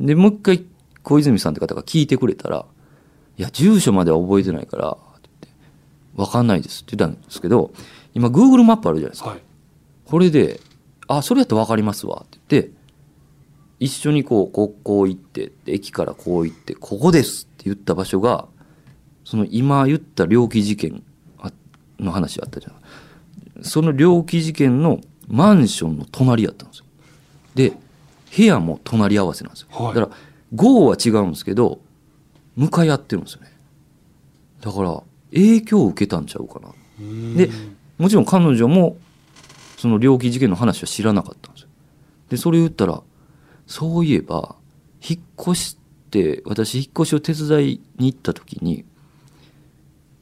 [0.00, 0.64] でもう一回
[1.02, 2.66] 小泉さんって方が聞いてくれたら
[3.38, 5.60] 「いや住所までは覚えてないから」って言って
[6.16, 7.72] 「分かんないです」って言ったんですけど
[8.14, 9.30] 今 Google マップあるじゃないですか。
[9.30, 9.42] はい。
[10.04, 10.60] これで
[11.08, 12.70] 「あそれやったら分かりますわ」って言って
[13.80, 18.46] 一緒にこうこうこう行ってで駅からこう行って「ここです」って言った場所が
[19.24, 21.02] その今言った猟奇事件
[21.38, 21.52] あ
[22.00, 22.74] の話あったじゃん。
[23.62, 26.84] その猟奇事件のマンションの隣やったんですよ。
[27.54, 27.72] で
[28.36, 29.94] 部屋も隣り合わせなんですよ、はい。
[29.94, 30.16] だから
[30.54, 31.80] 号は違うんですけど
[32.56, 33.52] 向かい合ってるんですよね。
[34.60, 36.68] だから影響を受けたんちゃうかな。
[37.00, 37.36] うん。
[37.36, 37.50] で
[37.98, 38.96] もちろん彼女も
[39.76, 41.68] その猟奇事件の話は知らなかったんですよ。
[42.30, 43.02] でそれ言ったら
[43.68, 44.56] そういえば
[45.06, 45.76] 引っ越し
[46.10, 48.84] て私引っ越しを手伝いに行った時に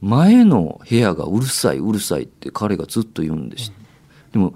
[0.03, 3.73] 前の部屋がうるさいうるさいって彼がずっと言うんです、
[4.33, 4.55] でも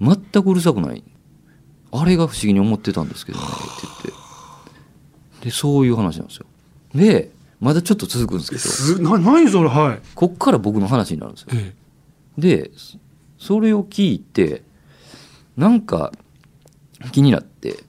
[0.00, 1.02] 全くうるさくない。
[1.92, 3.54] あれが不思議に思ってたんですけどねって
[4.04, 5.46] 言って。
[5.46, 6.46] でそういう話なんですよ。
[6.94, 8.62] でまだちょっと続くんですけど。
[8.62, 10.00] すな何それはい。
[10.14, 11.48] こっから僕の話になるんですよ。
[11.54, 11.74] え
[12.38, 12.98] でそ
[13.38, 14.62] それを聞いて
[15.56, 16.12] なんか
[17.10, 17.82] 気になって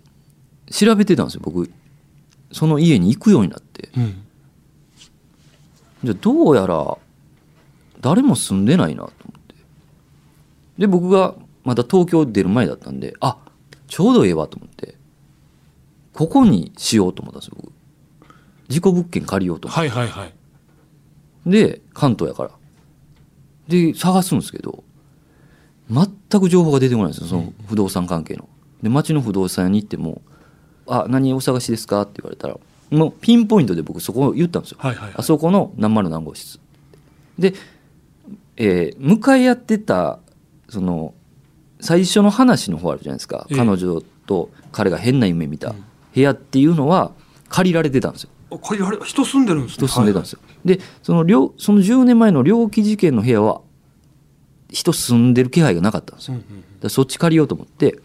[0.72, 1.70] 調べてたんですよ僕。
[2.52, 3.90] その家に行くようになって。
[3.96, 4.24] うん。
[6.04, 6.98] じゃあどうやら
[8.00, 9.56] 誰も住んでないなと思って。
[10.80, 13.38] で僕がまだ東京出る前だったんであ
[13.88, 14.96] ちょうどええわと思って。
[16.14, 17.74] ここにしようと思ったんですよ僕。
[18.68, 19.90] 事故物件借りようと思って。
[19.90, 20.34] はいはいはい。
[21.46, 22.52] で関東やから。
[23.68, 24.84] で探すんですけど
[25.90, 28.50] 全く情報が出てこないんですよその不動産関係の。
[28.82, 30.22] で町の不動産屋に行っても
[30.92, 32.58] 「あ何お探しですか?」って言われたら
[32.90, 34.78] もうピンポイントで僕そこを言ったんですよ。
[34.82, 35.14] はいはいはい。
[35.18, 36.60] あそこの何丸何号室。
[37.40, 37.54] で、
[38.58, 40.20] えー向かい合ってた
[40.70, 41.14] その
[41.80, 43.58] 最初の話の方あるじゃないですか、ええ。
[43.58, 45.84] 彼女と彼が変な夢見たうん。
[46.14, 47.14] 部屋っていうのは
[47.48, 48.30] 借りられてたんですよ。
[48.52, 49.88] あこれあれ人住んでるんですね。
[49.88, 53.62] 人住んでたんですよ、でその両その10年前の猟奇事件の部屋は
[54.70, 58.00] 人住んでる気配がなかったんですよ、はいだからそっち借りようと思って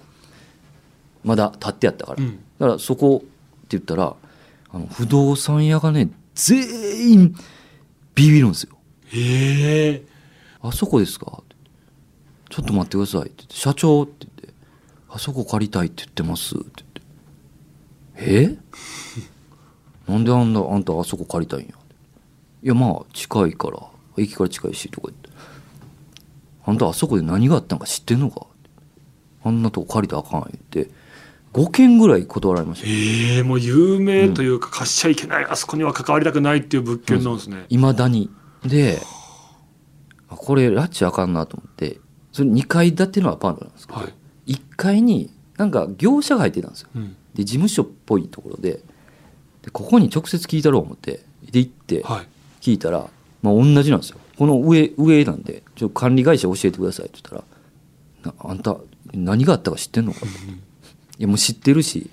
[1.25, 4.15] まだ建ってあったから、うんうんだからそこって言ったら
[4.71, 7.35] あの不動産屋がね全員
[8.15, 8.77] ビビるんですよ。
[9.09, 10.03] へえ
[10.63, 11.43] 「あそこですか?」
[12.49, 14.55] ちょっと待ってください」って言って「社長」って言って
[15.11, 16.65] 「あそこ借りたいって言ってます」って
[18.17, 18.59] 言って「え？
[20.11, 21.75] なんであんなあんたあそこ借りたいんや」
[22.63, 23.79] いやまあ近いから
[24.17, 25.29] 駅から近いし」とか言って
[26.65, 28.47] 「あんたあそこで何があったんか知ってんのか?」
[29.45, 30.91] あんなとこ借りたらあかん」言って
[31.57, 32.87] 5件ぐらい断られました。
[32.87, 38.31] へえもう有名というか貸しちゃいけない、あそこには関わりたくないっていう物件なんですね、いまだに。
[38.65, 39.01] で
[40.29, 41.99] あこれ拉致あかんなと思って
[42.33, 44.53] それ2階建てのアパートなんですけど、はい。
[44.53, 46.89] 1階になんか業者が入ってたんですよ。
[46.95, 47.17] うん。
[47.35, 48.83] で事務所っぽいところで
[49.63, 52.29] でここに直接聞いたろう思ってで行ってはい。
[52.61, 53.09] 聞いたら、
[53.43, 54.19] まあ、同じなんですよ。
[54.37, 57.43] この上上なんでちょ管理会社教えてくださいって言っ
[58.23, 58.77] たらなあんた
[59.15, 60.27] 何があったか知ってんのかと
[61.19, 62.11] いやもう知ってるし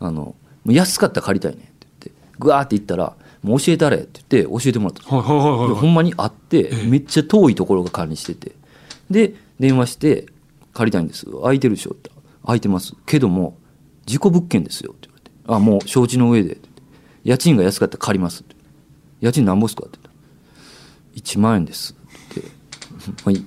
[0.00, 5.18] あのもう安かったら借りたいねんって言ってグワーって言ったらもう教えたれって言って教えてもらったんですよ。
[5.18, 6.86] はいはいはいはいでほんまに会ってええ。
[6.86, 8.52] めっちゃ遠いところが管理してて
[9.10, 10.26] で電話して
[10.74, 11.26] 「借りたいんです。
[11.26, 12.10] 空いてるでしょ」って。
[12.10, 12.94] 言ったら「空いてます。
[13.06, 13.58] けども
[14.06, 16.82] 事故物件ですよ」って言われて「あもう承知の上で」って言って
[17.24, 18.56] 「家賃が安かったら借ります」って
[19.20, 20.14] 「家賃なんぼっすか?」って言ったら
[21.22, 21.94] 「1万円です」
[22.30, 23.44] って言って「はい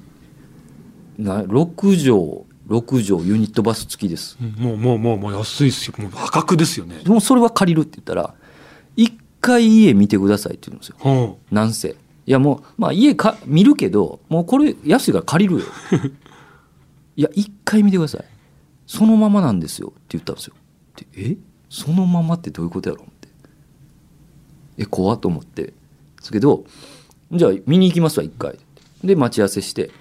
[1.17, 5.93] な6畳6畳ユニットバス付きです」うんもうもうもうもう安いっすよ。
[5.97, 7.01] もう破格ですよね。
[7.05, 8.33] もうそれは借りるって言ったら
[8.95, 10.95] 「一回家見てください」って言うんですよ。
[10.99, 11.95] はなんせ。
[12.27, 15.65] いやもうまあ家か見るけどもうこれ安いから借りるよ。
[17.17, 18.25] いや一回見てください。
[18.87, 20.53] そのままなんですよって言ったんですよ。
[20.95, 21.37] でえ？
[21.69, 23.27] そのままってどういうことやろって。
[24.77, 25.63] え怖っと思って。
[25.63, 25.73] で
[26.21, 26.65] すけど
[27.31, 28.57] じゃあ見に行きますわ一回。
[29.03, 29.91] で待ち合わせして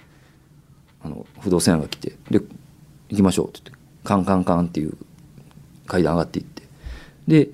[1.04, 2.40] あの不動産屋が来てで
[3.10, 4.96] 行きましょうって言ってカンカンカンっていう
[5.86, 6.62] 階段上がっていって。
[7.28, 7.50] で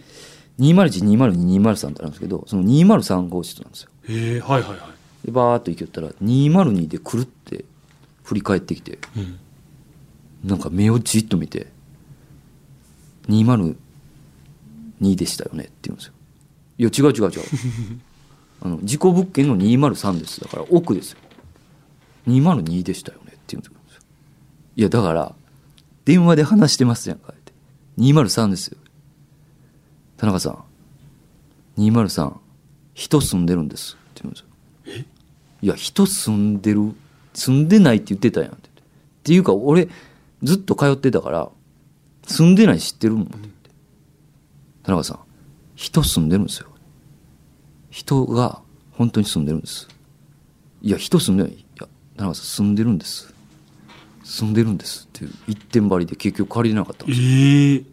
[0.61, 3.91] 201202203203ってあるんですけどその203号室なんですよ。
[4.09, 5.27] あへえはいはいはい。
[5.27, 7.65] でバーッと行きよったら202でくるって
[8.25, 9.39] 振り返ってきてうん。
[10.45, 11.67] なんか目をじっと見て
[13.29, 13.75] 「202
[15.17, 16.13] でしたよね」って言うんですよ。
[16.79, 17.43] いや違う違う違う。
[18.63, 20.41] あの事故物件の203です。
[20.41, 21.19] だから奥ですよ。
[22.29, 24.03] 202でしたよねって言うんですよ。
[24.77, 25.35] いやだから
[26.05, 27.53] 電話で話してますやんかって。
[27.99, 28.79] 203ですよ。
[30.17, 30.65] 田中さん。
[31.81, 32.35] 203
[32.95, 35.05] 人住んでるんですって言うんですよ。
[35.63, 36.95] いや人住んでる
[37.35, 38.61] 住んでないって言ってたやんって。
[38.63, 39.89] 言ってっていうか俺
[40.43, 41.49] ずっと通ってたから
[42.27, 43.71] 住んでない知ってるもんって言って。
[44.83, 45.21] 田中さん
[45.77, 46.69] 人住んでるんですよ。
[47.91, 48.61] 人が
[48.93, 49.89] 本当に住んでるんです。
[50.83, 51.53] いや人住んでない。
[51.53, 53.35] いや田中さん住んでるんです
[54.31, 57.85] 住んでるんですっていう一点張りで結局借りれなかったんですええ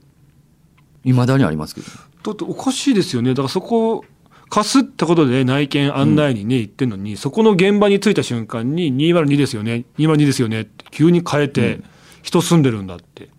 [1.06, 1.88] いまだにありますけど
[2.24, 3.32] だっておかしいですよね。
[3.32, 4.04] だからそこ
[4.50, 9.86] 貸すってことで内見案内にね行ってんのに、そこの現場に着いた瞬間に202ですよね。
[9.98, 10.62] 202ですよね。
[10.62, 11.82] って急に変えて、
[12.22, 13.30] 人住んでるんだって。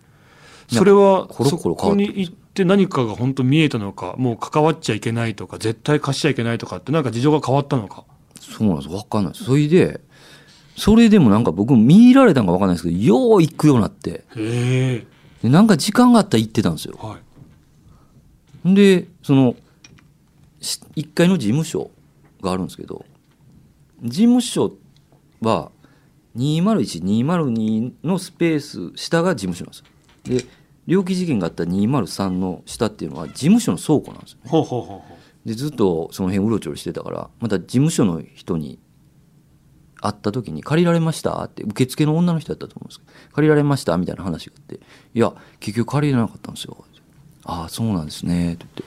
[0.71, 8.05] それはそこに行って何かが本当見えたのかもう関わっちゃいけないとか絶対貸しちゃいけないとかってなんか事情が変わったのか。
[8.39, 8.89] そうなんです。
[8.89, 9.33] 分かんない。
[9.35, 9.99] それで
[10.79, 14.23] それでもなんか僕見入られたんか分かんないですけどよう行くようになって。
[14.33, 16.97] でなんか時間があったら行ってたんですよ。
[17.01, 17.17] は
[18.65, 18.73] い。
[18.73, 19.55] でその
[20.61, 21.91] し1階の事務所
[22.41, 23.05] があるんですけど
[24.03, 24.71] 事務所
[25.41, 25.69] は
[26.37, 30.39] 201202のスペース下が事務所なんですよ。
[30.41, 30.45] で
[30.87, 34.49] 猟奇事件があった203の下っていうのは事務所の倉庫なんですよね。
[34.49, 38.79] ほうほうほうほでずっとその辺うろちょろしてたからまた事務所の人に
[40.01, 44.79] 会った時に「借りられました?」って受付の女の人だったと思うんですけど「借りられました?」みたいな話があって
[45.13, 46.77] 「いや結局借りれなかったんですよ」
[47.45, 48.85] ああそうなんですね」って言ってっ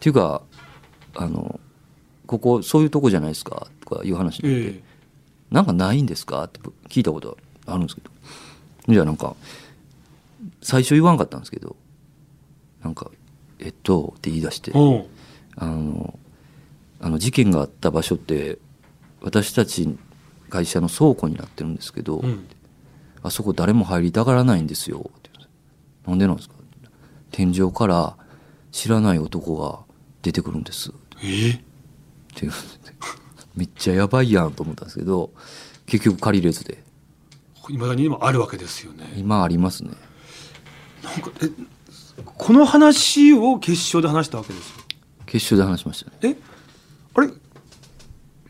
[0.00, 0.42] ていうか
[1.14, 1.60] あの
[2.26, 4.82] ここそういうとこじゃないですかとかいう話になって、え
[5.50, 6.44] なんかないんですか？
[6.44, 8.10] って聞いたことあるんですけど
[8.92, 9.36] じゃあなんか
[10.60, 11.76] 最初言わんかったんですけど
[12.82, 13.10] なんか
[13.60, 14.72] 「えっと」って言い出して
[15.56, 16.18] あの
[17.00, 18.58] あの事件があった場所って
[19.22, 19.96] 私たち
[20.56, 22.46] 会社の倉庫になってるんですけど、うん。
[23.22, 25.10] あそこ誰も入りたがらないんですよ。
[26.06, 26.54] なんでなんですか？
[27.30, 28.16] 天井から
[28.72, 29.80] 知らない男が
[30.22, 30.92] 出てくるんです。
[31.22, 31.48] え？
[31.48, 31.62] えって
[32.42, 32.52] 言う
[33.54, 35.30] めっちゃやばいやんと思ったんですけど
[35.86, 36.82] 結局借りれずで。
[37.68, 39.12] いまだに今あるわけですよね。
[39.16, 39.90] 今ありますね。
[41.02, 41.50] なんかえ
[42.24, 44.84] この話を決勝で話したわけですよ。
[45.26, 46.16] 決勝で話しましたね。
[46.22, 46.36] え？
[47.14, 47.28] あれ？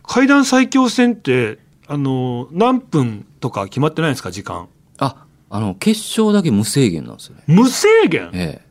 [0.02, 4.68] 階段最強戦ってあの何分とか決まってないんですか時間。
[4.98, 7.42] ああの決勝だけ無制限なんですよね。
[7.46, 8.30] 無制限？
[8.32, 8.62] え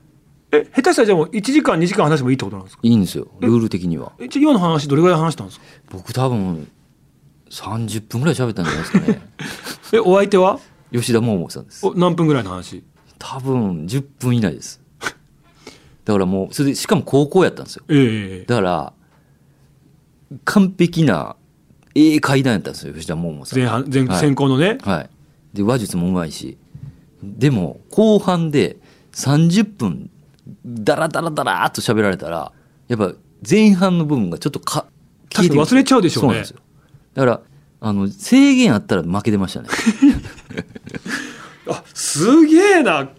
[0.52, 0.66] え。
[0.76, 2.82] 下手したらじゃあもう1時間2時間話してもいいってことなんですか？
[2.84, 3.28] えいいんですよ。
[3.40, 4.12] ルール的には。
[4.20, 5.66] え今の話どれぐらい話したんですか？
[5.92, 6.70] 僕多分
[7.50, 9.22] 30分ぐらい喋ったんじゃないですかね。
[9.94, 10.60] えお相手は？
[10.92, 11.86] 吉田桃さんです。
[11.86, 12.84] お何分ぐらいの話？
[13.20, 14.82] 多分10分以内です。
[16.06, 17.84] だからもうそれでしかも高校やったんですよ。
[17.88, 18.46] ええ。
[18.46, 18.94] だから
[20.44, 21.36] 完璧な
[21.96, 23.60] ええ階段やったんですよ吉田桃さん。
[23.60, 24.20] 前半前はい。
[24.20, 25.10] 先行のね、はい。
[25.54, 26.58] で話術もうまいし。
[27.24, 28.78] でも後半で
[29.14, 30.10] 30分
[30.66, 32.52] ダラダラダラーっと喋られたら
[32.88, 33.14] やっぱ
[33.50, 34.86] 前半の部分がちょっとか
[35.34, 36.28] 確かに忘れちゃうでしょうね。
[36.28, 36.60] そうなんですよ。
[37.14, 37.42] だから
[37.82, 39.70] あの制限あったら負けてましたね。
[41.68, 43.10] あすげえな。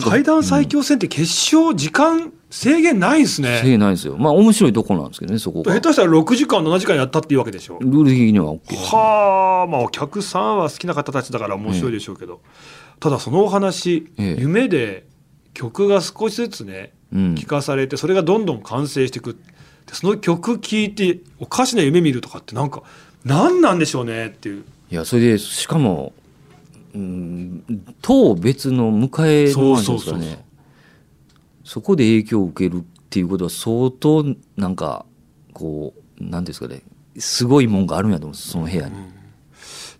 [0.00, 1.22] 階段最強戦って決
[1.54, 4.16] 勝時間制限ないです制ね、限ないですよ。
[4.16, 5.72] まあ面白いとこなんですけどねそこが。
[5.72, 7.78] 下手したら6時間7時間やったっていうわけでしょ。
[7.80, 12.40] ルール的には OK はあまあお客さんは好きな方たちだから面白いでしょうけど、
[13.00, 14.40] ただそのお話、ええ。
[14.40, 15.06] 夢で
[15.52, 17.34] 曲が少しずつねうん。
[17.34, 19.34] 聞かされてそれがどんどん完成していく
[19.86, 22.82] でその曲聴いておかしな夢見るとかってなんか
[23.24, 24.64] 何なんでしょうねっていう。
[24.90, 26.14] いやそれでしかも
[26.94, 27.62] うん
[28.00, 30.18] 当別の迎えのなんですかそうそうそうそう。
[30.18, 30.47] ね
[31.68, 34.24] そこで影響を受けるっていうことは相当
[34.56, 35.04] なんか
[35.52, 36.80] こうなんていうんですかね
[37.18, 38.94] すごいもんがあるんやと思うんですその部屋に、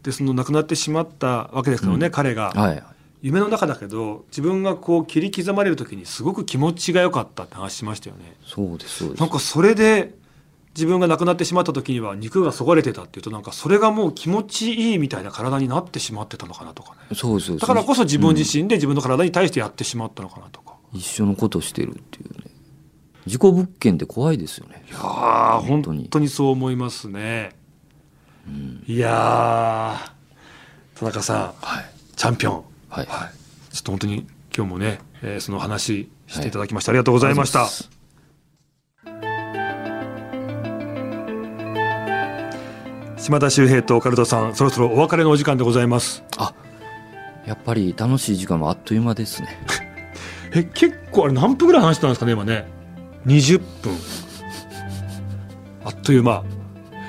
[0.02, 2.12] でその亡くなってしまったわけですけどね、うん。
[2.12, 2.72] 彼がは。
[2.72, 2.83] い
[3.20, 8.37] 夢の中だけど自分がこう切り刻まれる時にすごく気持ちが良かったって話しましたよね。
[8.46, 9.20] そうですそうです。
[9.20, 10.14] なんかそれで
[10.74, 17.16] 自分が亡くなってしまった時には肉がそがれてたっていうとなんかそれがもう気持ちいいみたいな体になってしまってたのかなとかね。
[17.16, 17.59] そうそう。
[17.59, 22.51] だからこそ自分自身で自分の体に対してやってしまったのかなとか、一緒のことをしてるっていうね。
[23.27, 24.83] 事故物件って怖いですよね。
[24.88, 26.01] いやー本当に。
[26.01, 27.57] 本当にそう思いますね、
[28.87, 31.38] いやー田中さん。
[31.61, 31.85] はい。
[32.16, 32.64] チャンピオン。
[32.88, 37.68] はい、はい、ちょっと本当に今日もね、えーその話していただきまして、ありがとうございました。
[43.18, 46.24] 島田秀平とオカルトさん、そろそろお別れのお時間でございます。
[46.38, 46.55] あ
[47.48, 49.48] やっぱり楽しい時間もあっという間ですね
[50.53, 52.67] え、結構あれ何分ぐらい話したんですかね、今ね。
[53.27, 53.93] 20分。
[55.85, 56.43] あっという間。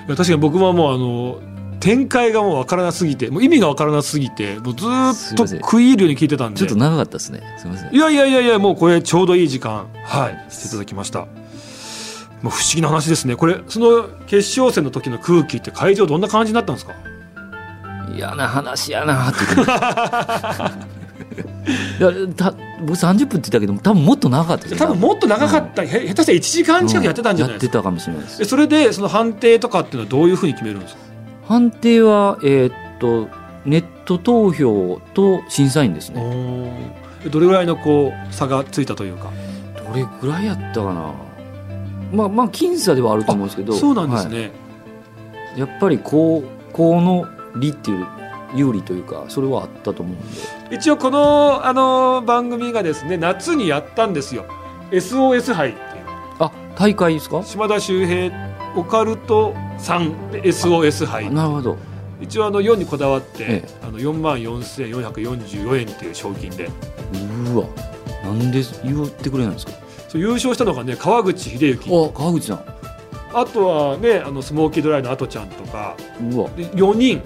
[0.08, 1.40] いや確かに僕はもうあの、
[1.80, 6.60] 展開がもうわからなすぎて、もう意味がわからなすぎて、もうずーっと食い入るように聞いてたんで。
[6.60, 11.20] ちょっと長かったですねすみませんいやいやいやいや、もうこれちょうどいい時間、はい、していただきました。
[12.42, 13.36] もう不思議な話ですね。
[13.36, 16.94] これ、その決勝戦の時の空気って会場どんな感じになったんですか？
[18.16, 19.40] 嫌な話やなって
[21.42, 27.78] いやた僕30分って言ったけど多分もっと長かった多分もっと長かった、へ下手したら1時間近くやってたんじゃないですか。
[27.78, 28.42] やってたかもしれないです。
[28.42, 31.02] えそれで、その判定とかっていうのはどういうふうに決めるんですか？
[31.48, 33.28] 判定はえーっと
[33.66, 36.96] ネット投票と審査員ですね。
[37.30, 39.32] どれぐらいのこう差がついたというか？
[39.88, 41.14] どれぐらいやったかな？
[42.14, 43.74] まあまあ僅差ではあると思うんですけど。
[43.74, 44.34] そうなんですはい。
[44.36, 44.52] ね。
[45.58, 47.26] やっぱりこうこの
[47.60, 48.06] 利っていう
[48.56, 50.76] 有利というかそれはあったと思うんで。
[50.76, 54.46] 一応この、あの番組がですね、夏にやったんですよ。
[54.92, 55.86] SOS 杯っていう。
[56.40, 57.44] あ大会ですか？
[57.44, 60.14] 島田秀平オカルトさん。
[60.32, 61.32] SOS 杯。
[61.32, 61.78] なるほど。
[62.22, 66.70] 一応あの4にこだわって、えあの4万4444円っていう賞金で。
[67.54, 67.66] うわ。
[68.24, 69.72] なんで言ってくれないんですか？
[70.10, 72.12] そう優勝したのがね川口秀幸。
[72.14, 72.64] あ川口さん。
[73.32, 75.96] あとはねあのスモーキードライのアトちゃんとか。
[76.32, 76.50] うわ。
[76.58, 77.22] で4人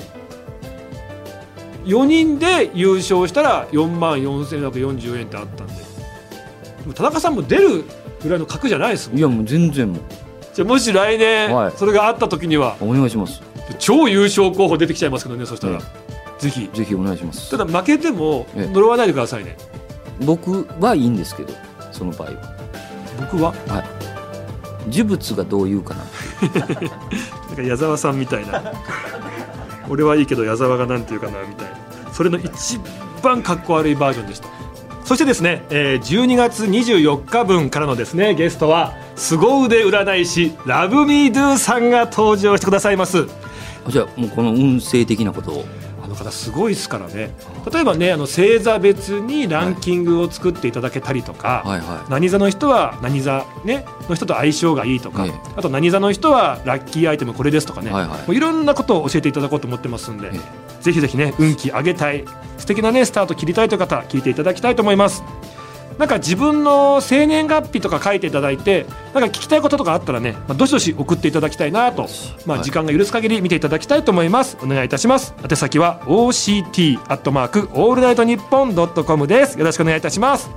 [1.86, 5.74] 4人で優勝したら4万4444円ってあったんで。
[5.74, 5.80] で
[6.88, 7.84] も田中さんも出る
[8.22, 9.18] ぐらいの格じゃないですもん。
[9.18, 10.02] いやもう全然もう。
[10.54, 11.74] じゃあもし来年、はい。
[11.76, 12.78] それがあった時には。
[12.80, 13.42] お願いします。
[13.80, 15.80] 超優勝候補出てきちゃいますけどねそしたら、え
[16.40, 16.70] ぜひ。
[16.74, 17.50] ぜひお願いします。
[17.50, 18.74] ただ負けてもええ。
[18.74, 19.58] 呪わないでくださいね。
[20.22, 21.54] 僕はいいんですけど
[21.92, 22.56] その場合は。
[23.20, 23.54] 僕は？
[24.90, 26.04] 呪物がどう言うかな。
[27.48, 28.62] なんか矢沢さんみたいな
[29.90, 31.78] 俺はいいけど矢沢が何て言うかなみたいな。
[32.12, 32.80] それの一
[33.22, 34.48] 番かっこ悪いバージョンでした。
[35.04, 43.28] そしてですね、えー12月24日分からのですねゲストは凄腕占い師ラブミードゥさんが登場してくださいます。
[43.90, 45.66] じゃあもうこの運勢的なことを。
[46.14, 47.32] の方すごいですからね。
[47.72, 55.34] 例えばねあの星座別にランキングを作っていただけたりとか、はいは何座の人は何座、ね、の人と相性がいいとか、ええ。
[55.56, 58.20] あと何座の人はラッキーアイテムこれですとかね、はいはい。
[58.20, 60.40] もういろんなことを教えていただこうと思ってますんで、え。
[60.82, 62.26] ぜひぜひね運気上げたい
[62.58, 65.24] 素敵なねスタート切りたいという方聞いていただきたいと思います
[65.98, 72.08] なんか自分の生年月日とか書いていただいてなんか聞きたいこととかあったらね、まあ、どしどし送っていただきたいなと、
[72.46, 74.58] まあ、はい時間が許す限り見ていただきたいと思います。
[74.62, 75.34] お願いいたします。
[75.44, 79.60] 宛先は OCT アットマークオールナイトニッポンドットコムです。
[79.60, 80.50] よろしくお願いいたします。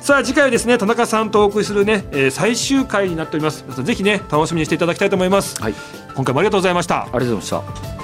[0.00, 3.64] さあ次回はですね田中さんとお送りするね、えー最終回になっております。
[3.82, 5.60] ぜひね楽しみにしていただきたいと思います。
[5.62, 5.74] はい。
[6.14, 7.02] 今回もありがとうございました。
[7.02, 8.03] ありがとうございました